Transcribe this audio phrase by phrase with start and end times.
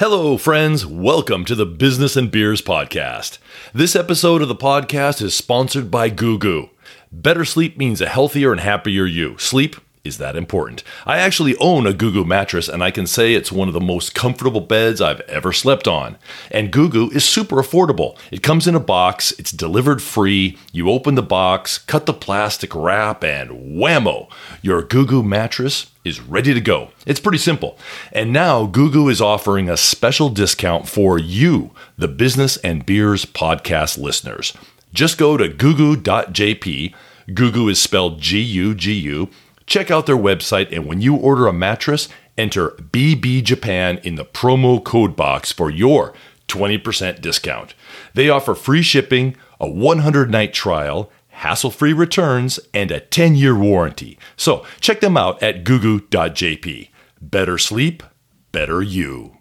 [0.00, 0.86] Hello, friends.
[0.86, 3.36] Welcome to the Business and Beers Podcast.
[3.74, 6.70] This episode of the podcast is sponsored by Goo Goo.
[7.12, 9.36] Better sleep means a healthier and happier you.
[9.36, 10.82] Sleep is that important.
[11.04, 14.14] I actually own a Goo mattress, and I can say it's one of the most
[14.14, 16.16] comfortable beds I've ever slept on.
[16.50, 18.16] And Goo is super affordable.
[18.30, 20.58] It comes in a box, it's delivered free.
[20.72, 24.30] You open the box, cut the plastic wrap, and whammo!
[24.62, 26.90] Your Goo mattress is ready to go.
[27.04, 27.78] It's pretty simple.
[28.10, 33.98] And now Goo is offering a special discount for you, the Business and Beers podcast
[33.98, 34.54] listeners.
[34.94, 35.48] Just go to.
[35.48, 35.74] Goo
[37.34, 39.28] Goo is spelled G U G U
[39.70, 44.24] Check out their website, and when you order a mattress, enter BB Japan in the
[44.24, 46.12] promo code box for your
[46.48, 47.74] 20% discount.
[48.12, 53.56] They offer free shipping, a 100 night trial, hassle free returns, and a 10 year
[53.56, 54.18] warranty.
[54.36, 56.88] So check them out at googoo.jp.
[57.22, 58.02] Better sleep,
[58.50, 59.36] better you.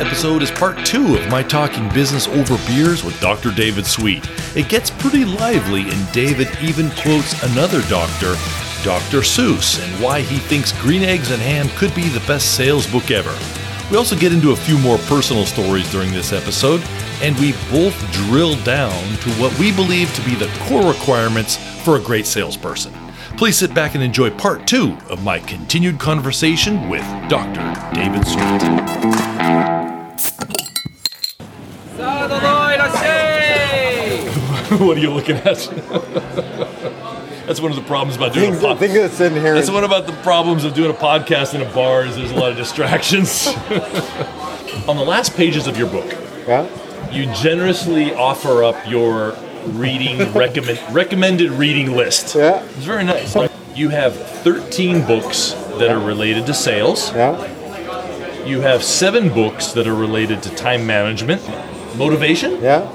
[0.00, 3.50] Episode is part two of my talking business over beers with Dr.
[3.50, 4.26] David Sweet.
[4.56, 8.34] It gets pretty lively, and David even quotes another doctor,
[8.82, 9.20] Dr.
[9.20, 13.10] Seuss, and why he thinks Green Eggs and Ham could be the best sales book
[13.10, 13.36] ever.
[13.90, 16.82] We also get into a few more personal stories during this episode,
[17.20, 21.96] and we both drill down to what we believe to be the core requirements for
[21.96, 22.94] a great salesperson.
[23.36, 27.60] Please sit back and enjoy part two of my continued conversation with Dr.
[27.94, 29.89] David Sweet.
[34.70, 35.44] what are you looking at?
[37.46, 38.78] That's one of the problems about doing Things, a I podcast.
[38.78, 39.56] think it's inherent.
[39.56, 42.36] That's one about the problems of doing a podcast in a bar is there's a
[42.36, 43.48] lot of distractions.
[44.88, 46.06] On the last pages of your book,
[46.46, 46.68] yeah.
[47.10, 52.36] you generously offer up your reading recommend, recommended reading list.
[52.36, 52.62] Yeah.
[52.62, 53.36] It's very nice.
[53.74, 57.12] You have 13 books that are related to sales.
[57.12, 57.56] Yeah.
[58.46, 61.42] You have seven books that are related to time management,
[61.96, 62.60] motivation.
[62.62, 62.88] Yeah.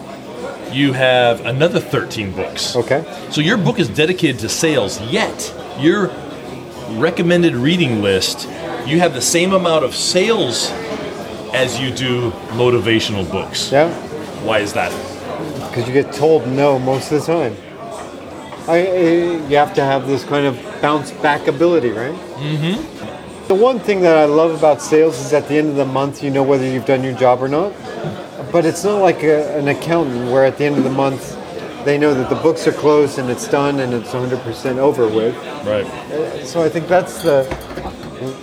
[0.71, 2.75] You have another 13 books.
[2.75, 3.03] Okay.
[3.31, 6.07] So your book is dedicated to sales, yet your
[6.91, 8.47] recommended reading list,
[8.85, 10.69] you have the same amount of sales
[11.53, 13.71] as you do motivational books.
[13.71, 13.93] Yeah.
[14.43, 14.91] Why is that?
[15.69, 17.55] Because you get told no most of the time.
[18.67, 22.15] I, I, you have to have this kind of bounce back ability, right?
[22.15, 23.14] Mm-hmm.
[23.47, 26.23] The one thing that I love about sales is at the end of the month,
[26.23, 27.73] you know whether you've done your job or not.
[28.51, 31.33] But it's not like a, an accountant where at the end of the month,
[31.85, 35.35] they know that the books are closed and it's done and it's 100% over with.
[35.65, 35.85] Right.
[35.85, 37.41] Uh, so I think that's the.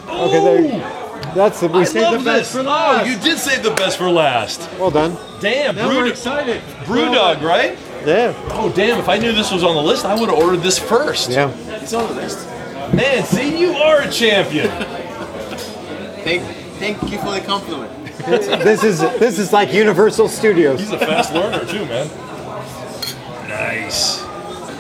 [0.09, 0.61] Okay, there.
[0.61, 1.69] you- That's the.
[1.69, 2.53] We I saved love the best this.
[2.53, 3.07] for Oh, last.
[3.09, 4.61] you did save the best for last.
[4.79, 5.17] Well done.
[5.41, 6.61] Damn, Now we're Brew, excited.
[6.85, 7.77] Brewdog, right?
[8.07, 8.35] Yeah.
[8.51, 10.79] Oh, damn, if I knew this was on the list, I would have ordered this
[10.79, 11.31] first.
[11.31, 11.51] Yeah.
[11.81, 12.47] It's on the list.
[12.93, 14.69] Man, see, you are a champion.
[16.25, 16.43] Thank,
[16.79, 17.91] thank you for the compliment.
[18.27, 20.79] This is this is like Universal Studios.
[20.81, 22.09] He's a fast learner, too, man.
[23.49, 24.23] Nice.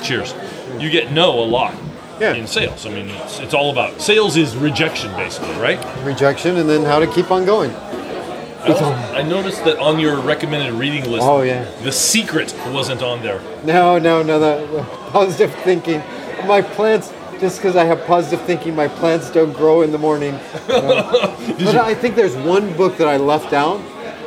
[0.06, 0.34] Cheers.
[0.78, 1.74] You get no a lot
[2.20, 2.34] Yeah.
[2.34, 2.86] in sales.
[2.86, 5.78] I mean, it's, it's all about sales is rejection, basically, right?
[6.04, 7.70] Rejection and then how to keep on going.
[7.72, 11.64] I, also- I noticed that on your recommended reading list, Oh, yeah.
[11.82, 13.40] the secret wasn't on there.
[13.64, 14.38] No, no, no.
[14.38, 16.00] The positive thinking.
[16.46, 17.12] My plants.
[17.42, 20.34] Just because I have positive thinking, my plants don't grow in the morning.
[20.68, 21.34] No.
[21.58, 23.78] but I think there's one book that I left out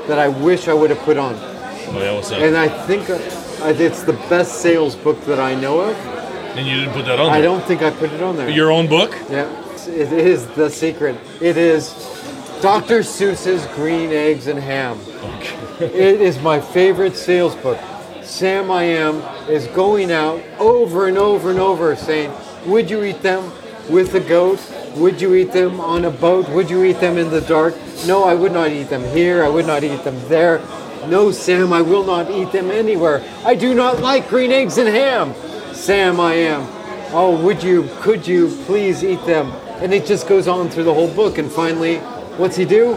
[0.07, 2.41] that I wish I would have put on, Oh, yeah, what's that?
[2.41, 3.17] and I think uh,
[3.67, 5.95] it's the best sales book that I know of.
[6.57, 8.49] And you didn't put that on I don't think I put it on there.
[8.49, 9.15] Your own book?
[9.29, 9.49] Yeah,
[9.87, 11.15] it is the secret.
[11.39, 11.93] It is
[12.61, 12.99] Dr.
[12.99, 14.99] Seuss's Green Eggs and Ham.
[15.37, 15.85] Okay.
[15.85, 17.79] It is my favorite sales book.
[18.23, 22.33] Sam I Am is going out over and over and over saying,
[22.65, 23.51] Would you eat them
[23.89, 24.59] with a goat?
[24.95, 26.49] Would you eat them on a boat?
[26.49, 27.75] Would you eat them in the dark?
[28.07, 29.43] No, I would not eat them here.
[29.43, 30.61] I would not eat them there.
[31.07, 33.23] No, Sam, I will not eat them anywhere.
[33.45, 35.35] I do not like green eggs and ham.
[35.73, 36.67] Sam I Am.
[37.13, 39.51] Oh, would you, could you please eat them?
[39.81, 41.37] And it just goes on through the whole book.
[41.37, 41.97] And finally,
[42.37, 42.95] what's he do?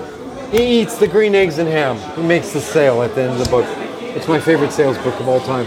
[0.50, 1.99] He eats the green eggs and ham.
[2.17, 3.67] He makes the sale at the end of the book.
[4.17, 5.67] It's my favorite sales book of all time.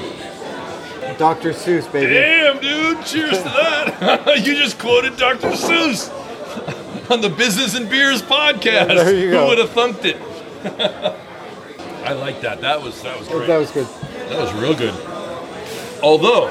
[1.17, 1.51] Dr.
[1.51, 2.13] Seuss, baby.
[2.13, 3.05] Damn, dude.
[3.05, 4.41] Cheers to that.
[4.45, 5.49] you just quoted Dr.
[5.51, 6.09] Seuss
[7.11, 8.87] on the Business and Beers podcast.
[8.87, 9.41] There you go.
[9.43, 10.17] Who would have thunked it?
[12.05, 12.61] I like that.
[12.61, 13.47] That was that was great.
[13.47, 13.87] That was good.
[14.29, 14.93] That was real good.
[16.03, 16.47] Although,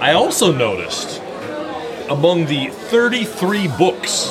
[0.00, 1.20] I also noticed
[2.08, 4.28] among the 33 books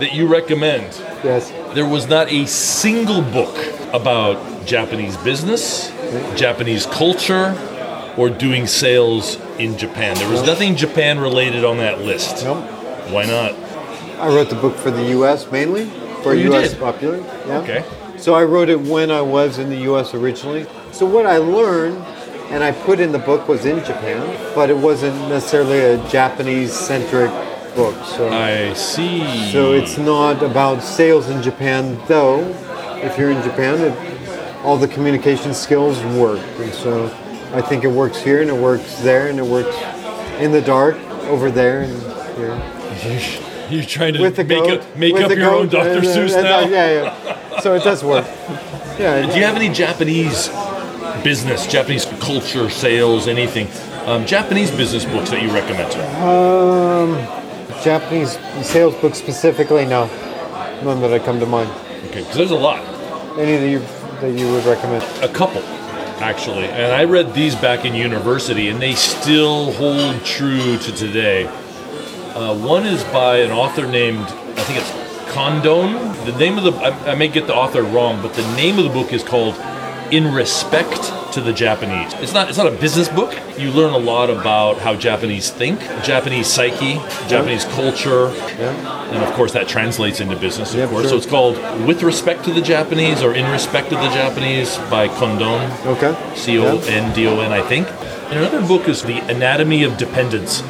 [0.00, 0.84] that you recommend,
[1.22, 1.50] Yes.
[1.74, 3.54] there was not a single book
[3.92, 5.90] about Japanese business,
[6.36, 7.52] Japanese culture,
[8.18, 10.16] or doing sales in Japan.
[10.16, 12.44] There was nothing Japan related on that list.
[12.44, 12.64] Nope.
[13.10, 13.52] Why not?
[14.20, 15.50] I wrote the book for the U.S.
[15.50, 15.84] mainly
[16.22, 16.70] for Oh, U.S.
[16.70, 16.80] did?
[16.80, 17.18] popular.
[17.46, 17.58] Yeah.
[17.60, 17.84] Okay.
[18.18, 20.12] So I wrote it when I was in the U.S.
[20.12, 20.66] originally.
[20.90, 22.04] So what I learned
[22.50, 24.20] and I put in the book was in Japan,
[24.54, 27.30] but it wasn't necessarily a Japanese-centric
[27.76, 27.94] book.
[28.06, 28.28] So.
[28.30, 29.52] I see.
[29.52, 32.40] So it's not about sales in Japan, though.
[33.00, 37.08] If you're in Japan, it, all the communication skills work, and so
[37.52, 39.76] I think it works here and it works there and it works
[40.40, 40.96] in the dark
[41.28, 43.44] over there and here.
[43.70, 45.98] You're trying to make, goat, up, make up your own Dr.
[45.98, 46.60] and, Seuss and, now.
[46.60, 47.60] uh, yeah, yeah.
[47.60, 48.24] So it does work.
[48.98, 49.26] Yeah.
[49.30, 50.48] Do you have any Japanese
[51.22, 53.68] business, Japanese culture, sales, anything?
[54.08, 55.92] Um, Japanese business books that you recommend?
[55.92, 56.26] To?
[56.26, 57.38] Um,
[57.82, 59.84] Japanese sales books specifically?
[59.84, 60.06] No,
[60.82, 61.70] none that I come to mind.
[62.06, 62.80] Okay, because there's a lot.
[63.38, 63.78] Any that you
[64.20, 65.04] that you would recommend?
[65.22, 65.62] A couple,
[66.20, 66.64] actually.
[66.66, 71.46] And I read these back in university, and they still hold true to today.
[72.34, 75.92] Uh, one is by an author named, I think it's Condon.
[76.24, 78.84] The name of the, I, I may get the author wrong, but the name of
[78.84, 79.54] the book is called
[80.10, 82.14] In Respect to the Japanese.
[82.14, 83.34] It's not, it's not a business book.
[83.58, 86.94] You learn a lot about how Japanese think, Japanese psyche,
[87.28, 89.12] Japanese culture, Yeah.
[89.12, 91.02] and of course that translates into business, of Yep, course.
[91.02, 91.10] sure.
[91.10, 91.56] So it's called
[91.86, 95.70] With Respect to the Japanese or In Respect to the Japanese by Condon.
[95.86, 96.14] Okay.
[96.34, 97.86] C O N D O N, I think.
[98.30, 100.62] And another book is The Anatomy of Dependence.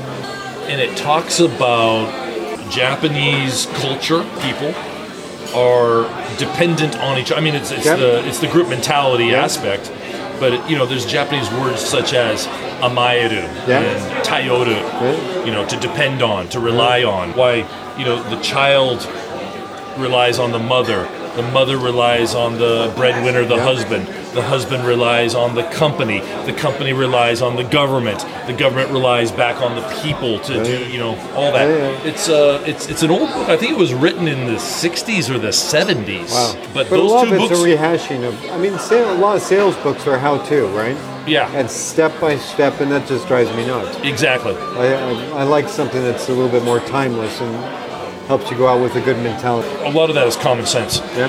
[0.69, 2.09] And it talks about
[2.71, 4.75] Japanese culture, people
[5.55, 6.05] are
[6.39, 7.41] dependent on each other.
[7.41, 7.99] I mean, it's, it's, Yep.
[7.99, 9.91] the, it's the group mentality aspect.
[10.41, 12.47] But, it, you know, there's Japanese words such as
[12.81, 13.81] amaeru Yeah.
[13.81, 15.45] and tayoru, Yeah.
[15.45, 17.33] you know, to depend on, to rely on.
[17.35, 17.67] Why,
[17.99, 19.05] you know, the child
[19.97, 21.09] relies on the mother.
[21.35, 24.07] The mother relies on the breadwinner, the husband.
[24.35, 26.21] The husband relies on the company.
[26.45, 28.21] The company relies on the government.
[28.47, 31.67] The government relies back on the people to do, you know, all that.
[31.69, 32.03] Yeah, yeah.
[32.11, 33.49] It's uh, it's it's an old book.
[33.49, 36.31] I think it was written in the '60s or the '70s.
[36.31, 36.71] Wow.
[36.75, 38.51] But, a those lot two of it's books, a rehashing of.
[38.51, 40.97] I mean, sale, a lot of sales books are how-to, right?
[41.27, 43.99] yeah, And step by step, and that just drives me nuts.
[44.03, 44.55] exactly.
[44.57, 45.11] I, I,
[45.41, 47.55] I like something that's a little bit more timeless and
[48.29, 49.69] helps you go out with a good mentality.
[49.85, 51.01] A lot of that is common sense.
[51.17, 51.29] Yeah.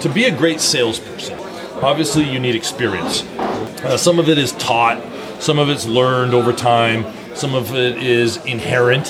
[0.00, 1.36] to be a great salesperson,
[1.82, 3.22] obviously you need experience.
[3.82, 5.02] Uh, some of it is taught,
[5.40, 7.04] some of it's learned over time,
[7.34, 9.06] some of it is inherent.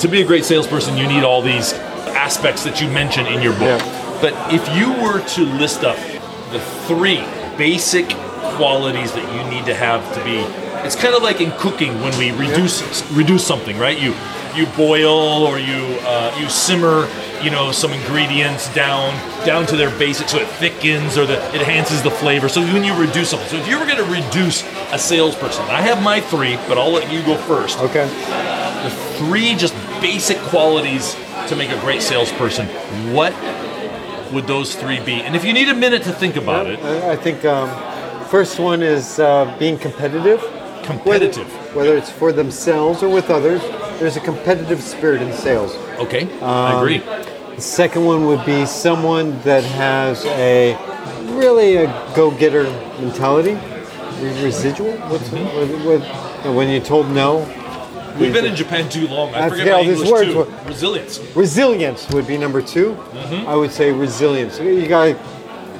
[0.00, 3.52] To be a great salesperson, you need all these aspects that you mention in your
[3.52, 3.80] book.
[3.80, 4.18] Yeah.
[4.20, 5.96] But if you were to list up
[6.52, 7.20] the three
[7.56, 8.08] basic
[8.56, 10.38] qualities that you need to have to be,
[10.86, 13.98] it's kind of like in cooking when we reduce reduce something, right?
[13.98, 14.12] You
[14.56, 17.08] you boil or you uh, you simmer,
[17.42, 19.14] you know, some ingredients down
[19.46, 22.48] down to their basics so it thickens or that it enhances the flavor.
[22.48, 24.62] So when you reduce something, so if you were going to reduce
[24.92, 28.06] a salesperson, I have my three, but I'll let you go first Okay.
[28.82, 31.14] the three just basic qualities
[31.48, 32.66] to make a great salesperson,
[33.14, 33.32] what
[34.32, 35.14] would those three be?
[35.22, 37.68] And if you need a minute to think about it, I, I think um,
[38.26, 40.40] first one is uh, being competitive.
[40.84, 41.48] competitive.
[41.48, 43.60] Whether, whether it's for themselves or with others,
[44.00, 45.74] there's a competitive spirit in sales.
[46.00, 46.98] Okay, I agree.
[46.98, 50.74] The second one would be someone that has a
[51.38, 51.86] really a
[52.16, 52.64] go-getter
[53.00, 53.54] mentality.
[54.42, 54.92] Residual?
[55.08, 55.86] What's Mm-hmm.
[55.86, 56.04] with,
[56.44, 57.38] with, when you're told no?
[58.18, 59.34] We've been in Japan too long.
[59.34, 60.32] I I forget forget all these words.
[60.32, 60.44] too.
[60.66, 61.20] Resilience.
[61.36, 63.48] Resilience would be number 2 Mm-hmm.
[63.48, 64.58] I would say resilience.
[64.58, 65.16] You got,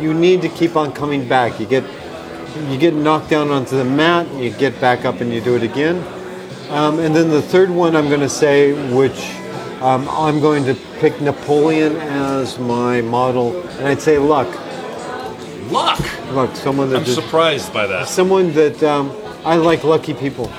[0.00, 1.58] you need to keep on coming back.
[1.58, 1.84] You get,
[2.68, 4.26] you get knocked down onto the mat.
[4.34, 6.02] You get back up and you do it again.
[6.70, 9.20] Um, and then the third one I'm going to say, which
[9.82, 14.48] um, I'm going to pick Napoleon as my model, and I'd say luck.
[15.70, 16.00] Luck.
[16.32, 16.54] Luck.
[16.56, 18.08] Someone that I'm did- surprised by that.
[18.08, 19.10] someone that um,
[19.44, 20.50] I like lucky people.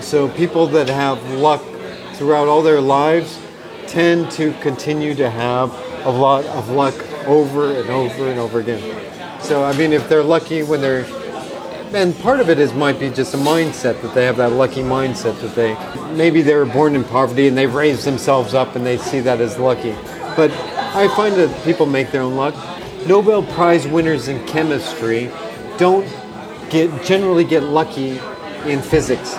[0.00, 1.62] So people that have luck
[2.14, 3.38] throughout all their lives
[3.86, 5.72] tend to continue to have
[6.06, 6.94] a lot of luck
[7.26, 8.80] over and over and over again.
[9.40, 11.04] So I mean, if they're lucky when they're,
[11.92, 14.82] and part of it is might be just a mindset that they have that lucky
[14.82, 15.74] mindset that they
[16.14, 19.40] maybe they were born in poverty and they've raised themselves up and they see that
[19.40, 19.92] as lucky.
[20.36, 20.50] But
[20.94, 22.54] I find that people make their own luck.
[23.06, 25.30] Nobel Prize winners in chemistry
[25.78, 26.06] don't
[26.70, 28.20] get generally get lucky
[28.66, 29.36] in physics.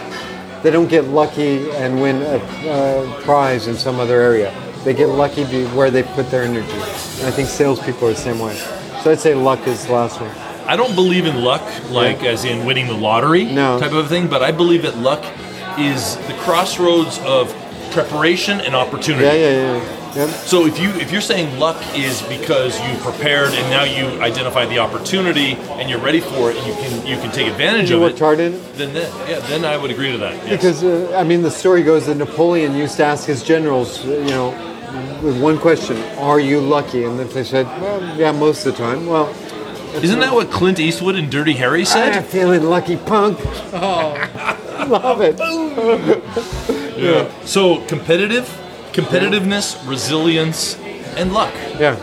[0.62, 4.54] They don't get lucky and win a, prize in some other area.
[4.84, 6.72] They get lucky where they put their energy.
[6.72, 8.56] And I think salespeople are the same way.
[9.04, 10.51] So I'd say luck is the last one.
[10.72, 13.78] I don't believe in luck, like as in winning the lottery No.
[13.78, 15.22] type of thing, but I believe that luck
[15.78, 17.54] is the crossroads of
[17.92, 19.26] preparation and opportunity.
[19.26, 20.28] Yeah, yeah, yeah.
[20.28, 24.66] So if you if you're saying luck is because you prepared and now you identify
[24.66, 25.50] the opportunity
[25.80, 28.16] and you're ready for it and you can you can take advantage You of worked
[28.16, 28.74] it, hard in it?
[28.78, 30.36] then then yeah, then I would agree to that.
[30.36, 30.50] Yes.
[30.52, 34.10] Because uh, I mean, the story goes that Napoleon used to ask his generals, uh,
[34.12, 34.50] you know,
[35.22, 38.78] with one question: "Are you lucky?" And if they said, "Well, yeah, most of the
[38.86, 39.28] time." Well,
[39.94, 42.08] Isn't that what Clint Eastwood and Dirty Harry said?
[42.14, 42.26] I'm said?
[42.26, 43.38] feeling lucky, punk.
[43.74, 44.14] Oh,
[44.78, 45.38] I love it.
[46.98, 47.30] Yeah.
[47.46, 48.46] So competitive,
[48.94, 50.78] competitiveness, resilience,
[51.18, 51.54] and luck.
[51.80, 51.96] Yeah,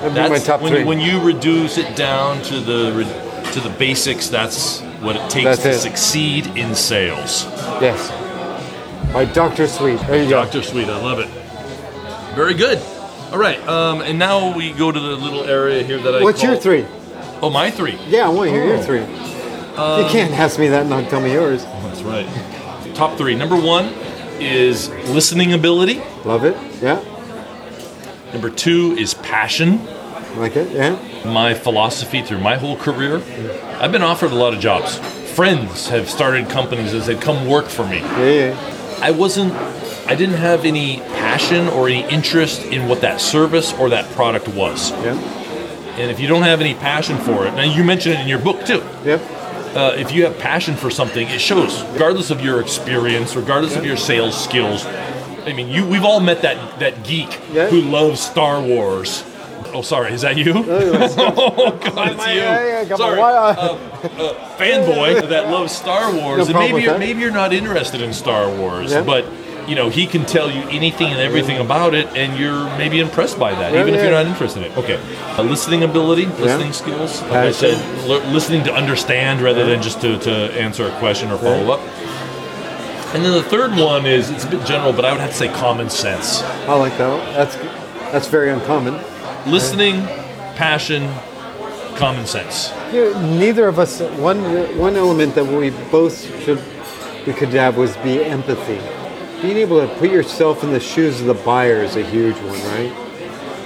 [0.00, 0.80] that'd be my top when three.
[0.80, 3.04] you, when you reduce it down to the
[3.52, 4.28] to the basics.
[4.28, 5.78] That's what it takes That's to it.
[5.78, 7.44] succeed in sales.
[7.80, 8.10] yes,
[9.12, 9.98] by Doctor Sweet.
[10.00, 10.42] There you go.
[10.42, 11.28] Doctor Sweet, I love it.
[12.34, 12.78] Very good.
[13.32, 16.22] All right, um, and now we go to the little area here that I.
[16.22, 16.86] What's your three?
[17.42, 17.98] Oh, my three.
[18.08, 18.82] Yeah, I want to hear your Oh.
[18.82, 19.00] three.
[19.00, 21.64] you um, can't ask me that and not tell me yours.
[21.66, 22.94] Oh, that's right.
[22.94, 23.34] Top three.
[23.34, 23.92] Number one
[24.40, 26.00] is listening ability.
[26.24, 26.56] Love it.
[26.82, 27.00] Yeah,
[28.32, 29.80] Number two is passion.
[30.36, 30.70] like it.
[30.72, 30.96] Yeah.
[31.24, 33.22] My philosophy through my whole career.
[33.80, 34.98] I've been offered a lot of jobs.
[35.34, 37.98] Friends have started companies as they've come work for me.
[37.98, 38.98] Yeah, yeah.
[39.02, 39.52] I wasn't.
[40.06, 44.48] I didn't have any passion or any interest in what that service or that product
[44.48, 44.90] was.
[44.92, 45.14] Yeah.
[45.98, 48.38] And if you don't have any passion for it, now you mentioned it in your
[48.38, 48.82] book too.
[49.04, 49.20] Yep.
[49.76, 53.84] uh, if you have passion for something, it shows, regardless of your experience, regardless of
[53.84, 54.84] your sales skills.
[55.46, 57.68] I mean, you we've all met that that geek Yeah.
[57.68, 59.22] who loves Star Wars.
[59.72, 60.52] Oh, sorry, is that you?
[60.56, 62.32] oh God, it's you.
[62.34, 67.20] yeah, yeah, sorry, uh, uh, fanboy that loves Star Wars, and problem maybe you're, maybe
[67.20, 69.02] you're not interested in Star Wars, Yeah.
[69.02, 69.24] but
[69.68, 73.38] you know he can tell you anything and everything about it, and you're maybe impressed
[73.38, 74.76] by that, Yeah, even if you're not interested in it.
[74.78, 75.00] Okay,
[75.36, 77.20] uh, listening ability, listening skills.
[77.22, 77.76] Like I said,
[78.08, 80.30] l- listening to understand rather than just to, to
[80.60, 81.80] answer a question or follow up.
[83.14, 85.36] And then the third one is it's a bit general, but I would have to
[85.36, 86.42] say common sense.
[86.42, 87.08] I like that.
[87.08, 87.34] One.
[87.34, 87.56] That's
[88.12, 88.94] that's very uncommon.
[89.46, 90.02] Listening,
[90.56, 91.08] passion,
[91.96, 92.70] common sense.
[92.92, 94.00] Know, neither of us.
[94.00, 94.38] One
[94.78, 96.62] one element that we both should
[97.26, 98.80] we could have was be empathy.
[99.42, 102.60] Being able to put yourself in the shoes of the buyer is a huge one,
[102.74, 102.92] right?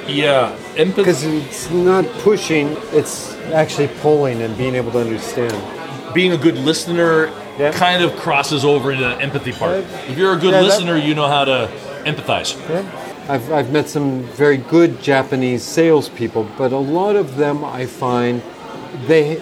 [0.08, 1.38] Yeah, Because empathy.
[1.46, 5.54] it's not pushing; it's actually pulling and being able to understand.
[6.12, 7.70] Being a good listener Yeah.
[7.72, 9.84] kind of crosses over into the empathy part.
[10.08, 11.68] If you're a good Yeah, that- listener, you know how to
[12.04, 12.56] empathize.
[12.68, 12.82] Yeah.
[13.28, 18.42] I've, I've met some very good Japanese salespeople, but a lot of them I find
[19.06, 19.40] they.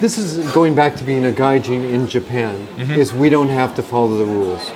[0.00, 2.68] This is going back to being a gaijin in Japan.
[2.76, 2.92] Mm-hmm.
[2.92, 4.70] Is we don't have to follow the rules,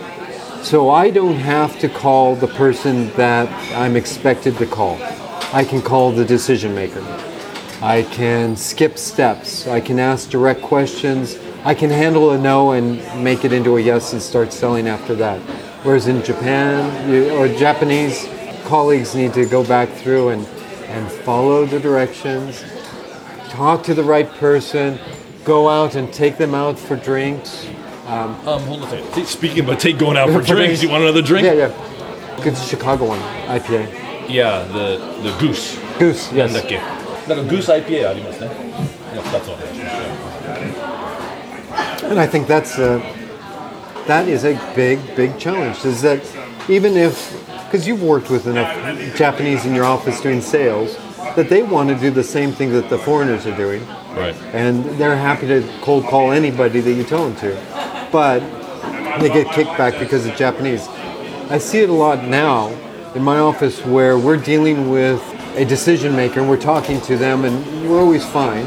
[0.62, 4.98] so I don't have to call the person that I'm expected to call.
[5.52, 7.02] I can call the decision maker.
[7.80, 9.66] I can skip steps.
[9.68, 11.38] I can ask direct questions.
[11.64, 15.14] I can handle a no and make it into a yes and start selling after
[15.14, 15.40] that.
[15.84, 18.28] Whereas in Japan you, or Japanese
[18.64, 20.46] colleagues need to go back through and,
[20.86, 22.64] and follow the directions,
[23.48, 24.98] talk to the right person,
[25.44, 27.66] go out and take them out for drinks.
[28.07, 29.25] Um, hold on a second.
[29.25, 30.83] Speaking about take going out for For drinks, drinks.
[30.83, 31.45] you want another drink?
[31.45, 31.71] Yeah, yeah.
[32.43, 33.87] Good Chicago one, IPA.
[34.29, 35.77] Yeah, the the goose.
[35.99, 36.53] Goose, なん yes.
[36.53, 36.79] だっけ
[37.33, 38.49] なんかグース IPA ありますね。
[39.13, 39.89] いや二つお願いしま
[42.03, 43.01] す And I think that's a,
[44.07, 45.85] that is a big, big challenge.
[45.85, 46.19] Is that
[46.69, 47.31] even if,
[47.65, 48.69] because you've worked with enough
[49.15, 50.97] Japanese in your office doing sales,
[51.35, 53.85] that they want to do the same thing that the foreigners are doing,
[54.15, 54.35] Right.
[54.53, 57.55] and they're happy to cold call anybody that you tell them to,
[58.10, 58.40] but
[59.20, 60.86] they get kickback because of Japanese.
[61.50, 62.68] I see it a lot now
[63.14, 65.22] in my office where we're dealing with
[65.56, 68.66] a decision maker and we're talking to them and we're always fine.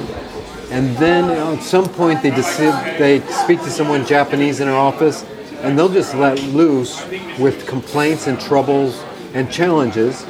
[0.72, 5.24] And then at some point they deci- they speak to someone Japanese in our office
[5.62, 7.06] and they'll just let loose
[7.40, 10.26] with complaints and troubles and challenges.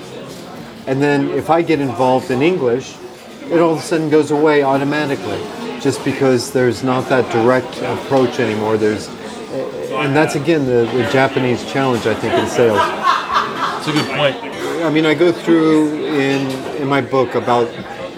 [0.87, 2.95] And then if I get involved in English,
[3.49, 5.41] it all of a sudden goes away automatically
[5.81, 8.77] just because there's not that direct approach anymore.
[8.77, 9.07] There's
[9.91, 12.79] and that's again the, the Japanese challenge I think in sales.
[13.79, 14.35] It's a good point.
[14.85, 16.49] I mean, I go through in
[16.81, 17.69] in my book about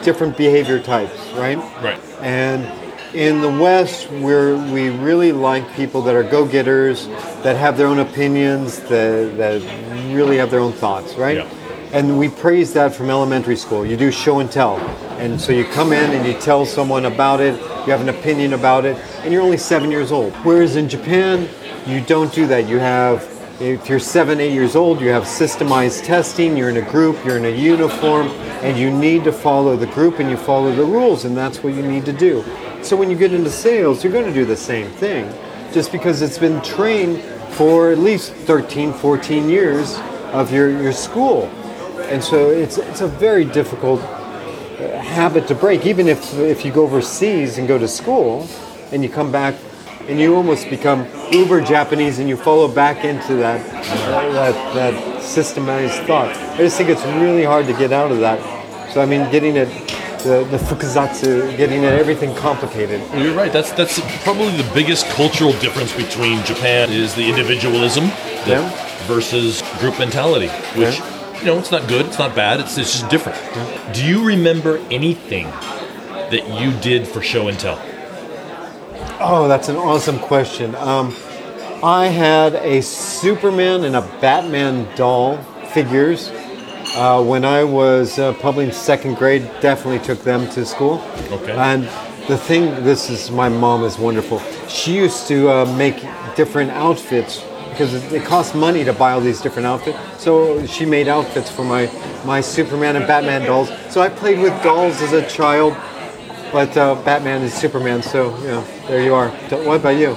[0.04, 1.58] different behavior types, right?
[1.82, 2.00] Right.
[2.22, 2.66] And
[3.14, 7.08] in the West, where we really like people that are go-getters,
[7.44, 9.62] that have their own opinions, that, that
[10.14, 11.38] really have their own thoughts, right?
[11.38, 11.50] Yeah.
[11.94, 13.86] And we praise that from elementary school.
[13.86, 14.78] You do show and tell.
[15.24, 18.52] And so you come in and you tell someone about it, you have an opinion
[18.52, 20.34] about it, and you're only seven years old.
[20.44, 21.48] Whereas in Japan,
[21.88, 22.68] you don't do that.
[22.68, 23.24] You have,
[23.62, 27.38] if you're seven, eight years old, you have systemized testing, you're in a group, you're
[27.38, 28.28] in a uniform,
[28.64, 31.74] and you need to follow the group and you follow the rules, and that's what
[31.74, 32.44] you need to do.
[32.82, 35.34] So when you get into sales, you're going to do the same thing.
[35.72, 37.22] Just because it's been trained
[37.54, 39.98] for at least 13, 14 years
[40.34, 41.44] of your, your school.
[42.10, 44.02] And so it's, it's a very difficult
[44.78, 48.48] habit to break, even if, if you go overseas and go to school
[48.92, 49.56] and you come back
[50.08, 53.66] and you almost become uber Japanese and you follow back into that,
[54.34, 56.36] that, that systemized thought.
[56.36, 58.40] I just think it's really hard to get out of that.
[58.92, 59.68] So, I mean, getting it,
[60.24, 63.02] the, the fukuzatsu, getting it, everything complicated.
[63.16, 63.52] You're right.
[63.52, 68.06] That's that's probably the biggest cultural difference between Japan is the individualism
[68.46, 68.70] Yeah.
[69.08, 71.20] versus group mentality, which Yeah.
[71.44, 73.38] You know it's not good, it's not bad, it's, it's just different.
[73.94, 75.48] Do you remember anything
[76.32, 77.78] that you did for show and tell?
[79.20, 80.74] Oh, that's an awesome question.
[80.76, 81.14] Um,
[81.84, 85.36] I had a Superman and a Batman doll
[85.74, 86.32] figures.
[86.96, 91.06] Uh, when I was uh, probably in second grade, definitely took them to school.
[91.30, 91.52] Okay.
[91.52, 91.84] And
[92.30, 94.40] the thing, this is my mom is wonderful.
[94.70, 96.06] She used to uh, make
[96.38, 97.44] different outfits
[97.74, 99.98] because it, it costs money to buy all these different outfits.
[100.22, 101.90] So she made outfits for my
[102.26, 103.70] my Superman and Batman dolls.
[103.90, 105.76] So I played with dolls as a child.
[106.52, 109.30] But uh, Batman is Superman, so yeah, there you are.
[109.66, 110.12] What about you?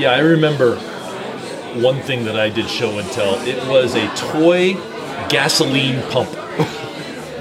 [0.00, 0.76] Yeah, I remember
[1.80, 3.34] one thing that I did show and tell.
[3.46, 4.74] It was a toy
[5.28, 6.30] gasoline pump.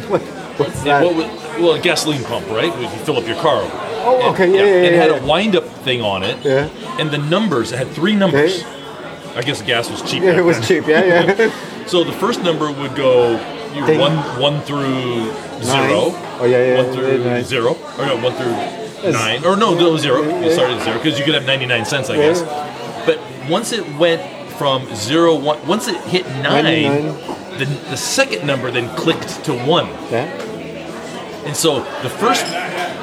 [0.10, 0.22] What,
[0.60, 1.04] what's that?
[1.06, 2.78] what was- well, a gasoline pump, right?
[2.82, 3.62] You fill up your car.
[4.03, 4.88] Oh, okay, yeah, yeah, yeah.
[4.89, 6.43] It had a wind-up thing on it.
[6.45, 6.67] Yeah.
[7.00, 8.62] And the numbers, it had three numbers.
[8.63, 8.69] Okay.
[9.36, 10.22] I guess the gas was cheap.
[10.24, 10.86] Yeah, it was cheap.
[10.88, 11.69] Yeah, yeah.
[11.88, 13.36] So the first number would go
[13.74, 14.00] Ding.
[14.00, 15.25] one one through
[15.62, 16.15] zero.
[16.39, 17.43] Oh, yeah, yeah, One through yeah, nine.
[17.43, 17.72] zero.
[17.98, 19.43] Or no, one through nine.
[19.43, 20.22] Or no, no zero.
[20.39, 22.41] You started at zero because you could have ninety nine cents, I guess.
[23.05, 23.19] But
[23.50, 24.22] once it went
[24.53, 27.57] from zero one, once it hit nine, 99.
[27.60, 29.88] the the second number then clicked to one.
[30.10, 30.29] yeah.
[31.45, 32.45] And so the first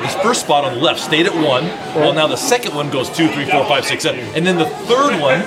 [0.01, 1.65] this first spot on the left stayed at one.
[1.95, 4.67] Well, now the second one goes two, three, four, five, six, seven, and then the
[4.67, 5.43] third one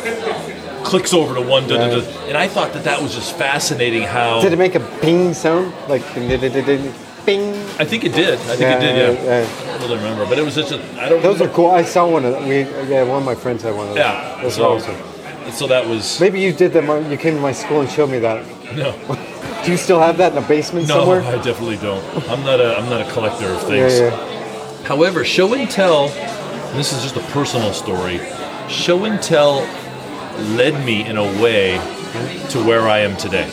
[0.84, 1.68] clicks over to one.
[1.68, 2.20] Da, da, da.
[2.28, 4.04] And I thought that that was just fascinating.
[4.04, 5.74] How Did it make a ping sound?
[5.88, 6.94] Like ding, ding, ding, ding,
[7.26, 7.54] bing.
[7.80, 8.40] I think it did.
[8.40, 9.24] I think it did.
[9.24, 9.48] Yeah.
[9.64, 11.22] I don't really remember, but it was just a, I don't.
[11.22, 11.72] Those are cool.
[11.72, 12.48] I saw one of them.
[12.48, 13.98] We, yeah, one of my friends had one of those.
[13.98, 14.40] Yeah.
[14.42, 15.52] Those so, are awesome.
[15.52, 17.10] so that was Maybe you did that.
[17.10, 18.46] You came to my school and showed me that.
[18.76, 18.92] no,
[19.66, 21.00] Do you still have that in a basement no.
[21.00, 21.22] somewhere?
[21.22, 22.04] No, I definitely don't.
[22.30, 23.98] I'm not a I'm not a collector of things.
[23.98, 24.33] Yeah, yeah.
[24.84, 28.20] However, show and tell, and this is just a personal story,
[28.68, 29.62] show and tell
[30.56, 31.78] led me in a way
[32.50, 33.50] to where I am today.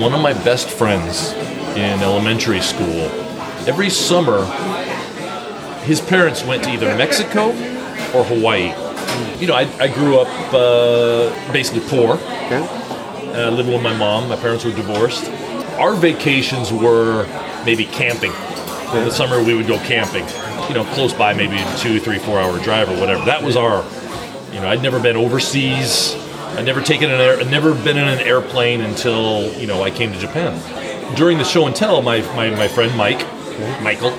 [0.00, 1.32] One of my best friends
[1.76, 3.10] in elementary school,
[3.66, 4.44] every summer,
[5.82, 7.48] his parents went to either Mexico
[8.14, 8.72] or Hawaii.
[9.40, 12.12] You know, I, I grew up uh, basically poor.
[12.46, 12.66] Okay.
[13.34, 14.28] Uh, living with my mom.
[14.28, 15.28] My parents were divorced.
[15.78, 17.26] Our vacations were
[17.64, 18.32] maybe camping.
[18.94, 20.24] In the summer, we would go camping.
[20.68, 23.24] You know, close by, maybe a two, three, four hour drive or whatever.
[23.26, 23.84] That was our.
[24.52, 26.14] You know, I'd never been overseas.
[26.56, 27.38] I'd never taken an air.
[27.40, 30.60] I'd never been in an airplane until you know I came to Japan.
[31.16, 33.20] During the show and tell, my my, my friend Mike,
[33.82, 34.10] Michael,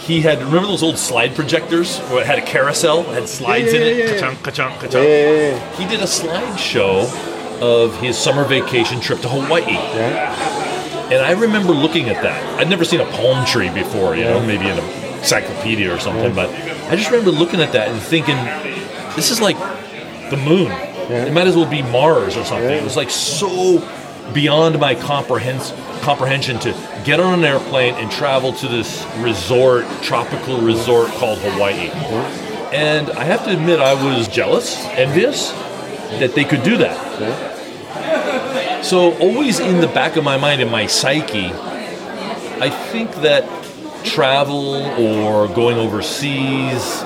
[0.00, 3.72] he had remember those old slide projectors where it had a carousel, it had slides
[3.72, 3.96] Yeah, in it.
[3.96, 4.12] yeah, yeah.
[4.20, 4.94] Ka-chunk, ka-chunk, ka-chunk.
[4.94, 5.76] Yeah, yeah, yeah.
[5.76, 7.04] He did a slideshow
[7.60, 9.62] of his summer vacation trip to Hawaii.
[9.72, 11.10] yeah.
[11.12, 12.58] And I remember looking at that.
[12.58, 16.34] I'd never seen a palm tree before, you know, maybe in an encyclopedia or something,
[16.34, 16.50] but
[16.90, 18.36] I just remember looking at that and thinking,
[19.16, 19.56] this is like
[20.30, 20.70] the moon.
[21.10, 22.70] It might as well be Mars or something.
[22.70, 23.86] It was like so
[24.32, 26.72] beyond my comprehens- comprehension to
[27.04, 31.90] get on an airplane and travel to this resort, tropical resort called Hawaii.
[32.72, 35.52] And I have to admit, I was jealous, envious
[36.18, 37.54] that they could do that.
[38.84, 41.50] So, always in the back of my mind, in my psyche,
[42.60, 43.44] I think that
[44.04, 47.02] travel or going overseas,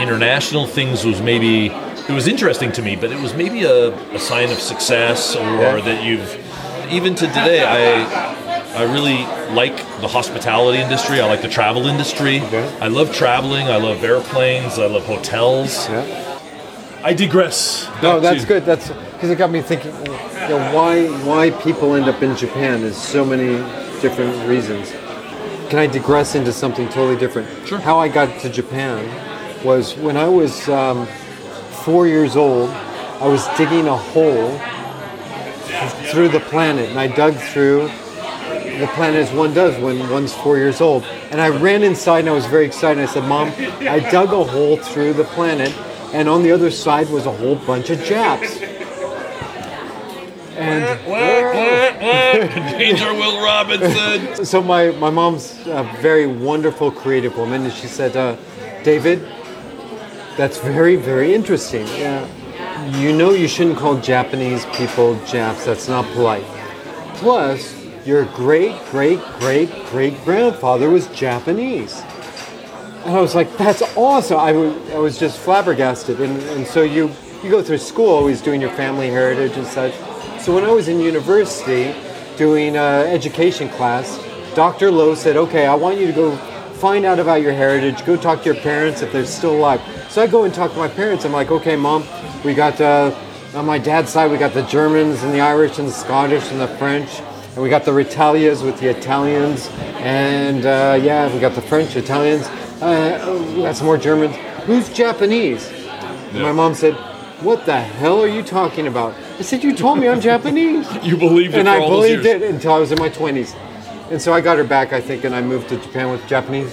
[0.00, 4.18] international things was maybe, it was interesting to me, but it was maybe a, a
[4.18, 5.80] sign of success or Yeah.
[5.80, 8.38] that you've, even to today, I.
[8.70, 11.20] I really like the hospitality industry.
[11.20, 12.40] I like the travel industry.
[12.40, 12.78] Okay.
[12.80, 13.66] I love traveling.
[13.66, 14.78] I love airplanes.
[14.78, 15.88] I love hotels.
[15.88, 16.38] yeah.
[17.02, 17.88] I digress.
[18.00, 18.64] No, that's to- good.
[18.64, 19.92] That's because it got me thinking.
[20.06, 20.12] You
[20.50, 23.56] know, why why people end up in Japan is so many
[24.00, 24.92] different reasons.
[25.70, 27.48] Can I digress into something totally different?
[27.64, 27.78] Sure.
[27.78, 29.06] How I got to Japan
[29.64, 31.06] was when I was um,
[31.84, 32.70] four years old.
[32.70, 34.58] I was digging a hole
[36.10, 37.82] through the planet, and I dug through
[38.80, 41.04] the planet as one does when one's four years old.
[41.30, 43.00] And I ran inside, and I was very excited.
[43.00, 43.52] I said, "Mom,
[43.82, 45.72] I dug a hole through the planet."
[46.12, 48.58] And on the other side was a whole bunch of Japs.
[50.60, 51.00] And
[52.78, 54.44] Danger Will Robinson.
[54.52, 58.36] so my, my mom's a very wonderful creative woman and she said uh,
[58.82, 59.20] david
[60.36, 62.26] that's very very interesting yeah
[62.86, 65.64] you know you shouldn't call Japanese people Japs.
[65.64, 66.44] That's not polite.
[67.14, 72.02] Plus, your great great great great grandfather was Japanese.
[73.04, 74.38] And I was like, that's awesome.
[74.38, 74.50] I
[74.94, 76.20] I was just flabbergasted.
[76.20, 77.10] And, and so you,
[77.42, 79.94] you go through school always doing your family heritage and such.
[80.40, 81.94] So when I was in university
[82.38, 84.18] doing uh, education class,
[84.54, 84.90] Dr.
[84.90, 86.34] Lowe said, okay, I want you to go
[86.80, 88.06] find out about your heritage.
[88.06, 89.82] Go talk to your parents if they're still alive.
[90.08, 91.26] So I go and talk to my parents.
[91.26, 92.04] I'm like, okay, mom,
[92.42, 93.14] we got, uh,
[93.54, 96.58] on my dad's side, we got the Germans and the Irish and the Scottish and
[96.58, 97.20] the French.
[97.54, 99.68] And we got the Ritalias with the Italians.
[99.98, 102.46] And uh, yeah, we got the French, Italians.
[102.80, 104.34] Uh, we got some more Germans.
[104.64, 105.68] Who's Japanese?
[106.32, 106.96] And My mom said,
[107.42, 109.14] What the hell are you talking about?
[109.38, 110.86] I said, You told me I'm Japanese.
[111.02, 113.54] You believed it and I believed it until I was in my 20s.
[114.10, 116.70] And so I got her back, I think, and I moved to Japan with Japanese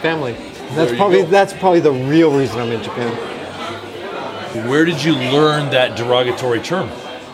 [0.00, 0.34] family.
[0.74, 1.28] That's probably go.
[1.28, 3.10] that's probably the real reason I'm in Japan.
[4.68, 6.88] Where did you learn that derogatory term?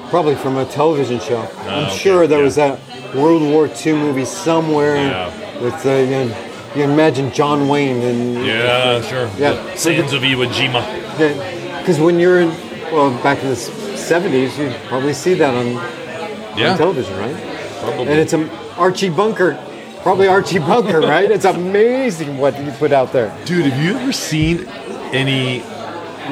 [0.09, 1.41] Probably from a television show.
[1.61, 2.45] I'm okay, sure there yeah.
[2.45, 2.81] was that
[3.15, 5.63] World War II movie somewhere Yeah.
[5.63, 9.29] with uh, you, know, you imagine John Wayne and Yeah, sure.
[9.37, 9.53] Yeah.
[9.53, 11.79] The Sands of Iwo Jima.
[11.81, 15.67] because when you're in well back in the 70s you'd probably see that on,
[16.59, 17.37] Yeah, on television right
[17.81, 18.09] probably.
[18.09, 19.59] and it's a Archie Bunker
[20.03, 24.13] probably Archie Bunker right it's amazing what you put out there Dude, have you ever
[24.13, 24.67] seen
[25.13, 25.61] any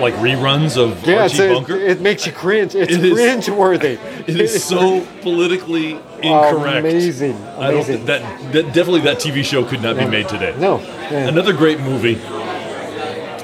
[0.01, 1.77] like reruns of yeah Archie a- Bunker?
[1.77, 5.93] it makes you cringe it's It cringe worthy it is so politically
[6.23, 6.79] incorrect.
[6.87, 8.05] amazing, I don't amazing.
[8.07, 10.55] that, that definitely that TV show could not be made today.
[10.59, 11.27] no yeah.
[11.29, 12.17] Another great movie.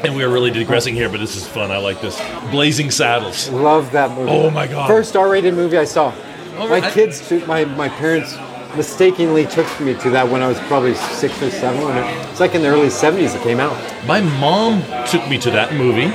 [0.08, 1.70] And we are really digressing here, but this is fun.
[1.70, 2.20] I like this.
[2.50, 3.48] Blazing Saddles.
[3.50, 4.86] love that movie Oh my God.
[4.86, 6.12] first R-rated movie I saw
[6.56, 8.36] Oh, my I- kids took- my my parents
[8.76, 12.40] mistakenly took me to that when I was probably six or seven when it, it's
[12.40, 16.12] like in the early 70s it came out My mom took me to that movie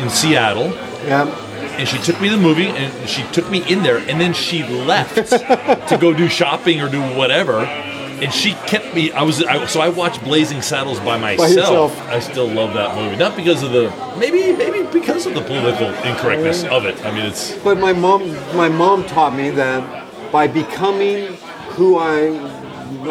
[0.00, 0.70] in Seattle.
[1.06, 1.26] yeah
[1.78, 4.32] and she took me to the movie and she took me in there and then
[4.34, 5.14] she left
[5.88, 7.60] to go do shopping or do whatever
[8.22, 12.08] and she kept me i was I, so i watched blazing saddles by myself yourself.
[12.08, 15.88] i still love that movie not because of the maybe maybe because of the political
[16.10, 19.82] incorrectness of it i mean it's But my mom, my mom taught me that
[20.30, 21.34] by becoming
[21.76, 22.16] who I,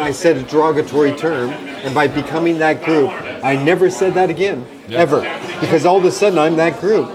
[0.00, 1.50] I said a derogatory term,
[1.84, 3.10] and by becoming that group,
[3.44, 4.98] I never said that again, Yeah.
[5.00, 5.20] ever,
[5.60, 7.08] because all of a sudden I'm that group.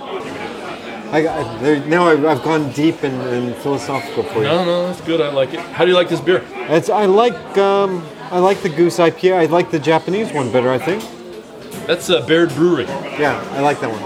[1.12, 4.44] I, I there, now I've, I've gone deep and, and philosophical for you.
[4.46, 7.06] no no that's good i like it how do you like this beer It's, I
[7.06, 9.34] like um, I like the Goose IPA.
[9.38, 10.70] I like the Japanese one better.
[10.70, 11.02] I think.
[11.88, 12.84] that's uh, baird brewery
[13.18, 14.04] Yeah, I like that one.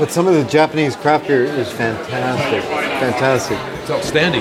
[0.00, 2.62] But some of the Japanese craft beer is fantastic,
[3.00, 3.58] fantastic.
[3.82, 4.40] it's outstanding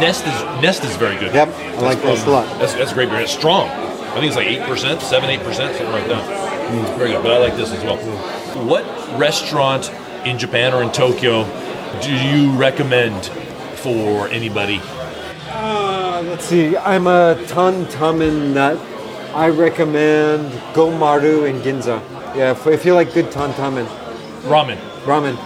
[0.00, 2.58] nest is nest is very good Yep, I like That's, Nest a lot.
[2.60, 6.06] that's, that's great beer it's strong i think it's like 8% 7 8% something like
[6.08, 6.98] that Mm.
[6.98, 7.96] very good but i like this as well
[8.66, 8.84] what
[9.20, 9.88] restaurant
[10.26, 11.44] in japan or in tokyo
[12.02, 13.26] do you recommend
[13.78, 14.80] for anybody
[15.48, 16.76] Uh, let's see.
[16.76, 18.78] I'm a ton tamen nut.
[19.34, 22.00] I recommend Gomaru in Ginza.
[22.36, 23.86] Yeah, if, if you like good ton tamen
[24.44, 25.36] ramen ramen.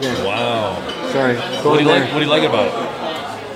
[0.00, 0.76] Yeah, wow
[1.12, 1.36] sorry.
[1.36, 2.74] what do like what do you like about it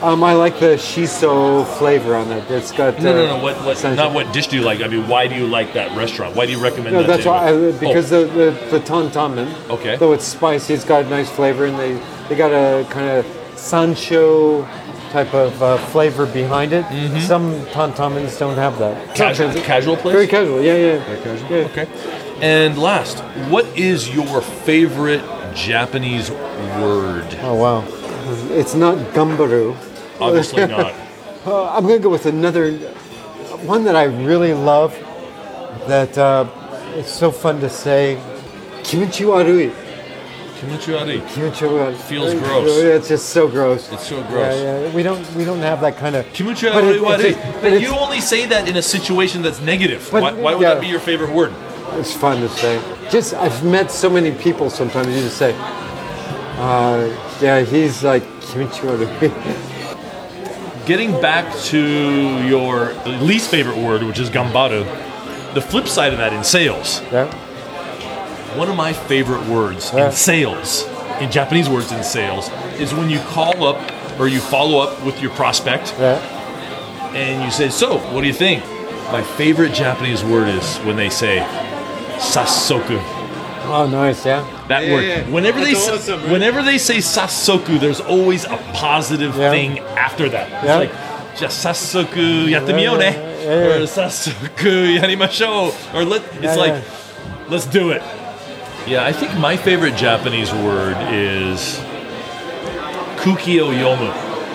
[0.04, 2.50] Um, I like the shiso flavor on it.
[2.50, 4.86] It's got no uh, no no what, what not what dish do you like i
[4.86, 7.48] mean why do you like that restaurant why do you recommend No, that that's why
[7.48, 9.48] I, because Oh, the, the the ton tamen.
[9.70, 9.96] Okay.
[9.96, 11.94] Though it's spicy, it's got a nice flavor, and they
[12.28, 14.68] they got a kind of sansho
[15.10, 16.84] type of uh, flavor behind it.
[17.22, 19.14] Some ton tamens don't have that.
[19.14, 20.60] Casual, casual place Very casual.
[20.60, 21.04] Yeah, yeah.
[21.04, 21.50] Very casual.
[21.50, 21.66] Yeah.
[21.66, 21.88] Okay.
[22.40, 25.22] And last, what is your favorite
[25.54, 27.26] Japanese word?
[27.42, 27.84] Oh wow.
[28.50, 29.76] It's not gambaru.
[30.20, 30.94] Obviously not.
[31.46, 32.72] Uh, I'm gonna go with another
[33.66, 34.92] one that I really love.
[35.88, 36.46] That uh,
[36.94, 38.18] it's so fun to say.
[38.82, 39.72] Kimochi warui.
[40.60, 40.92] Kimochi
[41.32, 41.94] Kimochi warui.
[41.96, 42.70] Feels gross.
[42.78, 43.92] It's just so gross.
[43.92, 44.56] It's so gross.
[44.56, 44.94] Yeah, yeah.
[44.94, 46.24] We don't we don't have that kind of.
[46.32, 49.60] Kimochi But it- it's just- But but you only say that in a situation that's
[49.60, 50.08] negative.
[50.12, 50.74] But- why, why would yeah.
[50.74, 51.52] that be your favorite word?
[51.94, 52.80] It's fun to say.
[53.10, 54.70] Just I've met so many people.
[54.70, 55.54] Sometimes you just say,
[56.58, 57.08] uh,
[57.40, 59.60] "Yeah, he's like kimochi warui."
[60.86, 64.84] Getting back to your least favorite word, which is gambaru,
[65.54, 67.24] the flip side of that in sales, yeah.
[68.58, 70.06] one of my favorite words Yeah.
[70.06, 70.86] in sales,
[71.20, 73.80] in Japanese words in sales, is when you call up
[74.20, 76.18] or you follow up with your prospect Yeah.
[77.14, 78.62] and you say, "So, what do you think?"
[79.10, 81.42] My favorite Japanese word is when they say
[82.18, 83.00] "sasoku."
[83.66, 84.24] Oh, nice.
[84.26, 84.44] Yeah.
[84.68, 85.04] That Yeah, word.
[85.04, 85.22] yeah.
[85.30, 86.30] Whenever they That's say, awesome, right?
[86.30, 89.50] whenever they say "sasoku," there's always a positive Yeah.
[89.50, 90.48] thing after that.
[90.52, 90.76] It's Yeah.
[90.76, 90.92] like
[91.38, 93.74] just "sasoku yattemiyo ne," Yeah, yeah, yeah.
[93.74, 96.22] or "sasoku yarimashou," or let.
[96.34, 97.48] It's Yeah, like, yeah.
[97.48, 98.02] let's do it.
[98.86, 101.80] Yeah, I think my favorite Japanese word is
[103.16, 104.12] kukio yomu,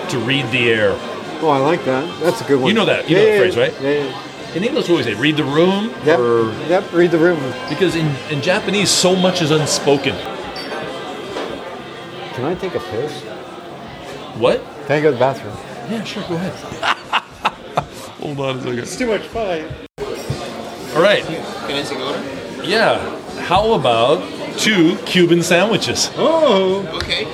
[0.08, 0.94] to read the air.
[1.42, 2.04] Oh, I like that.
[2.22, 2.68] That's a good one.
[2.68, 3.08] You know that.
[3.08, 3.74] You know the phrase, right?
[3.82, 4.12] Yeah, yeah.
[4.54, 5.14] In English, what do we say?
[5.14, 5.94] Read the room?
[6.04, 6.18] Yep.
[6.18, 6.92] Or, Yep.
[6.92, 7.38] Read the room.
[7.68, 10.14] because in, in Japanese, so much is unspoken.
[12.34, 13.22] Can I take a piss?
[14.38, 14.60] What?
[14.86, 15.56] Can I go to the bathroom?
[15.90, 16.52] Yeah, sure, go ahead.
[18.20, 18.78] Hold on a second.
[18.80, 19.64] It's too much fun.
[20.96, 21.22] All right.
[21.24, 22.22] Can I take order?
[22.66, 22.98] Yeah.
[23.42, 24.22] How about
[24.58, 26.10] two Cuban sandwiches?
[26.16, 27.24] Oh, Okay.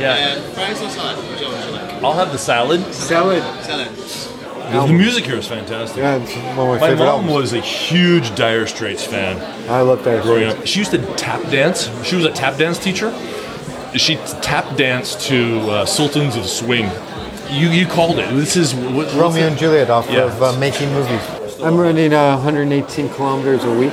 [0.00, 0.14] Yeah.
[0.14, 1.16] And fries or salad?
[1.30, 2.02] Which one would you like?
[2.02, 2.80] I'll have the salad.
[2.94, 3.42] salad.
[3.64, 3.88] Salad.
[4.72, 5.98] The, the music here is fantastic.
[5.98, 7.32] Yeah, it's one of my, My favorite mom albums.
[7.32, 9.38] was a huge Dire Straits fan
[9.70, 10.22] I love that.
[10.22, 10.66] growing up.
[10.66, 11.88] She used to tap dance.
[12.04, 13.12] She was a tap dance teacher.
[13.96, 16.90] She tap danced to uh, Sultans of Swing.
[17.50, 18.34] You you called it.
[18.34, 19.48] This is what, Romeo it?
[19.50, 20.22] and Juliet off Yeah.
[20.24, 21.20] of uh, making movies.
[21.62, 23.92] I'm running uh, 118 kilometers a week.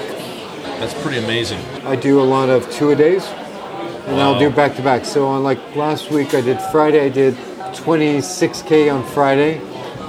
[0.79, 1.59] That's pretty amazing.
[1.85, 3.25] I do a lot of two a days,
[4.07, 5.05] and I'll do back to back.
[5.05, 7.05] So on like last week, I did Friday.
[7.05, 7.35] I did
[7.75, 9.59] 26k on Friday,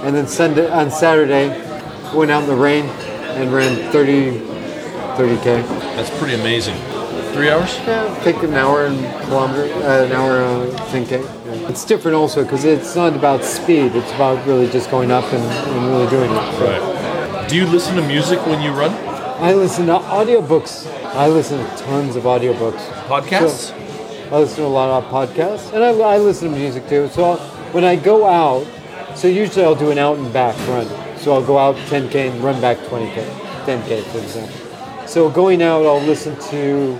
[0.03, 1.49] and then Sunday on Saturday,
[2.13, 2.85] went out in the rain
[3.37, 4.53] and ran 30
[5.15, 5.43] 30k.
[5.95, 6.75] That's pretty amazing.
[7.33, 7.75] Three hours?
[7.79, 11.11] Yeah, take an hour and kilometer, uh, an hour uh, 10k.
[11.11, 11.69] Yeah.
[11.69, 13.95] It's different also because it's not about speed.
[13.95, 16.57] It's about really just going up and, and really doing it.
[16.57, 17.49] So Right.
[17.49, 18.91] Do you listen to music when you run?
[19.41, 20.87] I listen to audiobooks.
[21.15, 22.87] I listen to tons of audiobooks.
[23.07, 23.71] Podcasts?
[24.31, 27.09] I listen to a lot of podcasts, and I, I listen to music too.
[27.09, 27.35] So
[27.71, 28.65] when I go out,
[29.15, 30.87] so usually I'll do an out and back run.
[31.17, 33.23] So I'll go out 10k and run back 20k,
[33.65, 35.07] 10k for example.
[35.07, 36.99] So going out, I'll listen to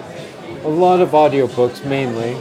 [0.64, 2.36] a lot of audiobooks mainly,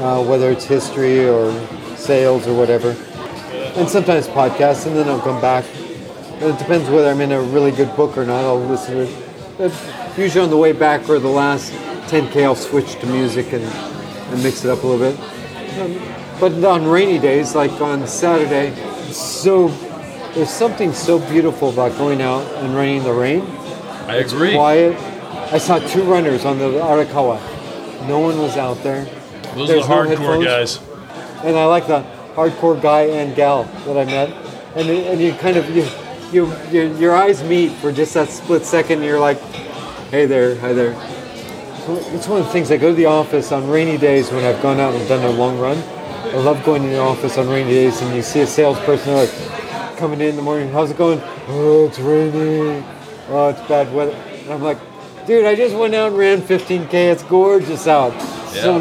[0.00, 1.52] uh, whether it's history or
[1.96, 2.90] sales or whatever,
[3.76, 5.64] and sometimes podcasts, and then I'll come back.
[6.40, 8.44] It depends whether I'm in a really good book or not.
[8.44, 10.18] I'll listen to it.
[10.18, 11.72] Usually on the way back or the last
[12.08, 15.20] 10k, I'll switch to music and, and mix it up a little bit.
[15.78, 18.74] Um, but on rainy days, like on Saturday,
[19.12, 19.68] so
[20.34, 23.42] there's something so beautiful about going out and running in the rain.
[24.06, 24.54] I agree.
[24.54, 24.96] Quiet.
[25.52, 27.38] I saw two runners on the Arakawa.
[28.08, 29.04] No one was out there.
[29.54, 30.80] Those There's are the hardcore guys.
[31.44, 34.30] and I like the hardcore guy and gal that I met,
[34.76, 35.86] and and you kind of you
[36.32, 38.98] you your, your eyes meet for just that split second.
[38.98, 39.40] And you're like,
[40.10, 40.92] hey there, hi there.
[42.14, 42.70] It's one of the things.
[42.70, 45.30] I go to the office on rainy days when I've gone out and done a
[45.30, 45.82] long run.
[46.32, 49.30] I love going to the office on rainy days, and you see a salesperson like
[49.96, 50.70] coming in in the morning.
[50.70, 51.20] How's it going?
[51.48, 52.84] Oh, it's raining.
[53.28, 54.12] Oh, it's bad weather.
[54.12, 54.78] And I'm like,
[55.26, 56.92] dude, I just went out and ran 15k.
[56.94, 58.12] It's gorgeous out.
[58.54, 58.76] Yeah.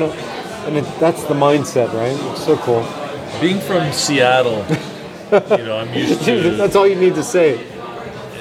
[0.78, 2.16] it, that's the mindset, right?
[2.32, 2.82] It's so cool.
[3.42, 4.66] Being from Seattle,
[5.32, 6.52] you know, I'm used to.
[6.56, 7.66] that's all you need to say.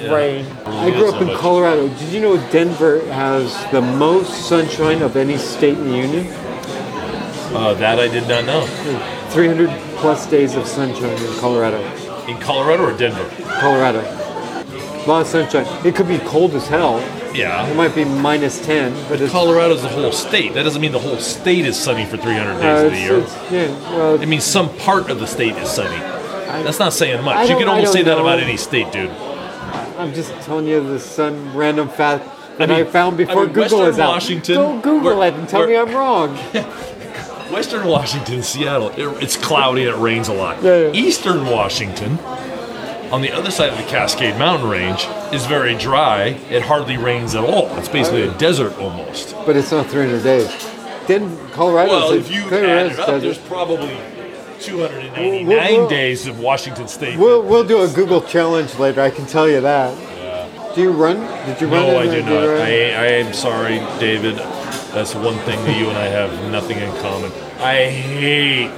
[0.01, 0.45] yeah, Rain.
[0.65, 1.37] I grew up so in.
[1.37, 1.87] Colorado.
[1.87, 6.25] Did you know Denver has the most sunshine of any state in the union?
[7.51, 8.65] Uh, that I did not know.
[9.31, 11.81] 300 plus days of sunshine in Colorado.
[12.27, 13.27] In Colorado or Denver?
[13.59, 13.99] Colorado.
[14.01, 15.65] A lot of sunshine.
[15.85, 16.99] It could be cold as hell.
[17.33, 17.65] Yeah.
[17.67, 20.53] It might be minus 10, but it's, Colorado's the whole state.
[20.53, 23.67] That doesn't mean the whole state is sunny for 300 days uh, of the year.
[23.67, 25.97] yeah, well, It means some part of the state is sunny.
[26.63, 27.49] That's not saying much.
[27.49, 28.21] You can almost say that know.
[28.21, 29.09] about any state, dude.
[29.97, 32.25] I'm just telling you the sun random fact
[32.57, 34.09] that I, mean- found I before mean, Google Western is out.
[34.09, 36.37] Washington, Go Google where- it and tell where- me I'm wrong.
[37.51, 40.61] Western Washington, Seattle, it, it's cloudy and it rains a lot.
[40.63, 40.91] Yeah, yeah.
[40.93, 42.19] Eastern Washington,
[43.11, 46.37] on the other side of the Cascade Mountain Range, is very dry.
[46.49, 47.75] It hardly rains at all.
[47.77, 49.35] It's basically a desert almost.
[49.45, 50.47] But it's not 300 days.
[51.07, 51.91] Then Colorado.
[51.91, 53.19] Well, if you add it up, desert.
[53.21, 53.97] there's probably
[54.59, 57.17] 299 We'll- we'll- days of Washington State.
[57.17, 59.01] We'll, we'll do a Google challenge later.
[59.01, 59.95] I can tell you that.
[60.75, 61.17] Do you run?
[61.47, 61.81] Did you run?
[61.87, 62.31] no, I do not.
[62.43, 64.37] I, I am sorry, David.
[64.93, 67.31] That's one thing that you and I have nothing in common.
[67.59, 68.71] I hate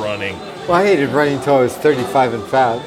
[0.00, 0.38] running.
[0.68, 2.80] well, I hated running until I was 35 and fat.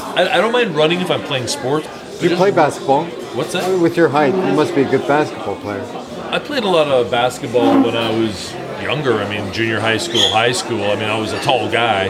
[0.00, 1.88] I, I don't mind running if I'm playing sports.
[2.22, 3.06] You play basketball?
[3.34, 3.80] What's that?
[3.80, 5.82] with your height, you must be a good basketball player.
[6.30, 9.14] I played a lot of basketball when I was younger.
[9.14, 10.84] I mean, junior high school, high school.
[10.84, 12.06] I mean, I was a tall guy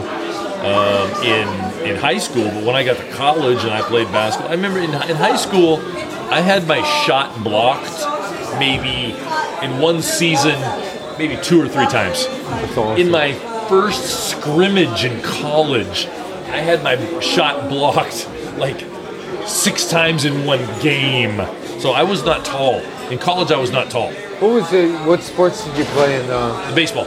[0.63, 2.45] um, in in high school.
[2.45, 5.37] But when I got to college and I played basketball, I remember in, in high
[5.37, 5.79] school,
[6.31, 8.12] I had my shot blocked
[8.59, 9.13] maybe
[9.65, 10.59] in one season,
[11.17, 12.25] maybe two or three times.
[12.27, 12.97] That's awesome.
[12.99, 13.33] In my
[13.69, 16.05] first scrimmage in college,
[16.47, 18.85] I had my shot blocked like
[19.47, 21.37] six times in one game.
[21.79, 22.79] So I was not tall.
[23.09, 24.11] In college, I was not tall.
[24.39, 24.89] what was it?
[25.05, 26.29] What sports did you play in?
[26.29, 27.05] Uh, Baseball,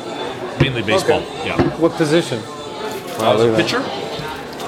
[0.61, 1.21] mainly baseball.
[1.21, 1.47] Okay.
[1.49, 1.77] Yeah.
[1.79, 2.39] what position?
[3.19, 4.06] I was a at that.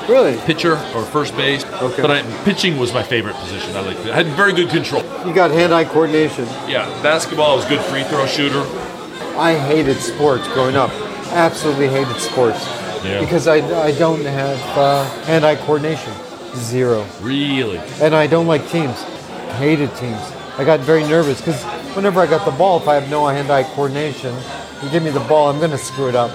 [0.09, 0.38] Really?
[0.38, 1.64] pitcher or first base.
[1.64, 2.01] Okay.
[2.01, 3.77] But I, pitching was my favorite position.
[3.77, 4.11] I liked it.
[4.11, 5.03] I had very good control.
[5.27, 6.47] You got hand-eye coordination.
[6.66, 8.62] Yeah, basketball I was a good free throw shooter.
[9.38, 10.90] I hated sports growing up.
[11.33, 12.64] Absolutely hated sports.
[13.05, 13.21] Yeah.
[13.21, 16.12] Because I, I don't have uh, hand-eye coordination.
[16.57, 17.07] Zero.
[17.21, 17.79] Really?
[18.01, 19.01] And I don't like teams.
[19.59, 20.21] Hated teams.
[20.57, 21.62] I got very nervous because
[21.94, 24.35] whenever I got the ball, if I have no hand-eye coordination,
[24.83, 26.31] you give me the ball, I'm going to screw it up.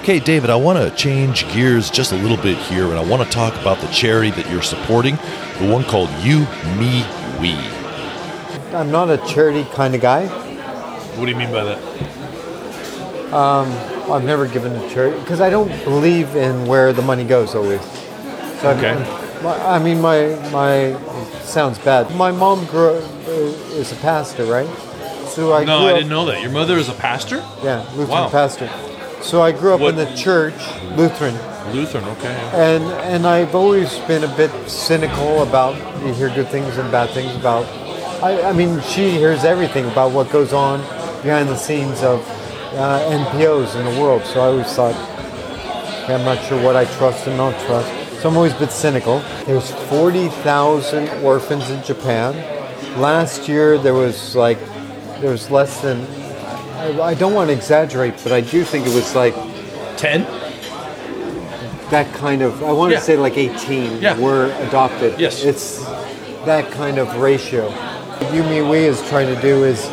[0.00, 0.02] Yeah.
[0.02, 3.22] Okay, David, I want to change gears just a little bit here, and I want
[3.22, 5.16] to talk about the charity that you're supporting,
[5.58, 6.40] the one called You,
[6.78, 7.04] Me,
[7.40, 7.52] We.
[8.74, 10.26] I'm not a charity kind of guy.
[11.16, 11.78] What do you mean by that?
[14.10, 17.80] I've never given to charity because I don't believe in where the money goes always.
[18.60, 18.90] So I'm- Okay.
[18.90, 19.06] I'm-
[19.66, 20.98] I mean, my my it
[21.44, 22.10] sounds bad.
[22.16, 23.30] My mom grew uh,
[23.78, 24.68] is a pastor, right?
[25.28, 26.42] So I No, grew I up, didn't know that.
[26.42, 27.42] Your mother is a pastor?
[27.62, 28.28] Yeah, Lutheran Wow.
[28.28, 28.68] pastor.
[29.22, 30.54] So I grew up What- in the church,
[30.96, 31.34] Lutheran,
[31.72, 32.34] Lutheran, okay.
[32.52, 37.10] and and I've always been a bit cynical about you hear good things and bad
[37.10, 37.64] things about.
[38.22, 40.80] I, I mean, she hears everything about what goes on
[41.22, 42.20] behind the scenes of
[42.74, 44.22] uh, NPOs in the world.
[44.24, 44.94] So I always thought,
[46.04, 47.88] okay, I'm not sure what I trust and not trust.
[48.20, 49.20] So I'm always a bit cynical.
[49.46, 52.34] There's 40,000 orphans in Japan.
[53.00, 54.58] Last year there was like
[55.20, 56.06] there was less than.
[56.80, 59.34] I, I don't want to exaggerate, but I do think it was like
[59.96, 60.26] 10?
[61.90, 62.98] that kind of I want Yeah.
[63.00, 64.16] to say like 18 Yeah.
[64.16, 65.18] were adopted.
[65.18, 65.42] Yes.
[65.42, 65.84] It's
[66.44, 67.68] that kind of ratio.
[67.68, 69.90] What you Yumi Wee is trying to do is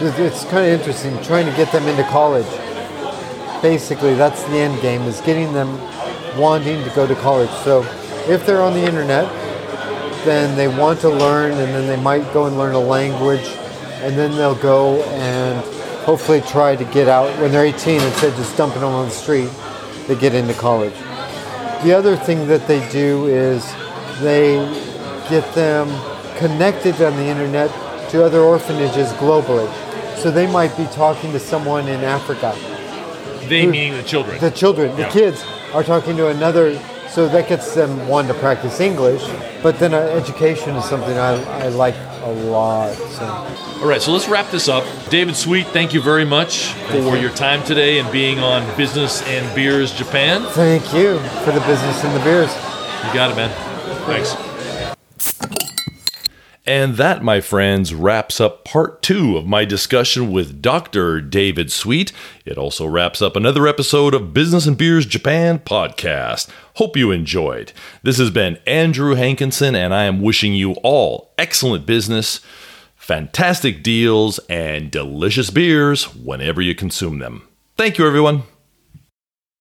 [0.00, 2.46] it's kind of interesting trying to get them into college.
[3.62, 5.76] Basically, that's the end game is getting them
[6.38, 7.50] wanting to go to college.
[7.64, 7.82] So,
[8.28, 9.26] if they're on the internet,
[10.24, 13.46] then they want to learn and then they might go and learn a language
[14.02, 15.64] and then they'll go and
[16.04, 19.10] hopefully try to get out when they're 18 instead of just dumping them on the
[19.14, 19.48] street
[20.06, 20.94] they get into college
[21.82, 23.64] the other thing that they do is
[24.20, 24.54] they
[25.30, 25.88] get them
[26.36, 27.70] connected on the internet
[28.10, 29.68] to other orphanages globally
[30.16, 32.54] so they might be talking to someone in africa
[33.48, 34.38] They meaning the children.
[34.40, 35.10] the children, the Yeah.
[35.10, 36.78] kids are talking to another,
[37.10, 39.22] so that gets them one to practice English.
[39.62, 41.32] But then uh, education is something I,
[41.66, 42.94] I like a lot.
[42.94, 43.24] So
[43.82, 44.84] All right, so let's wrap this up.
[45.10, 47.16] David Sweet, thank you very much for you.
[47.16, 50.42] your time today and being on Business and Beers Japan.
[50.50, 52.50] thank you for the business and the beers.
[53.06, 53.50] You got it, man.
[54.06, 54.34] Thanks.
[56.66, 61.20] And that, my friends, wraps up part two of my discussion with Dr.
[61.20, 62.10] David Sweet.
[62.46, 66.48] It also wraps up another episode of Business and Beers Japan podcast.
[66.76, 67.74] Hope you enjoyed.
[68.02, 72.40] This has been Andrew Hankinson, and I am wishing you all excellent business,
[72.96, 77.46] fantastic deals, and delicious beers whenever you consume them.
[77.76, 78.44] Thank you, everyone.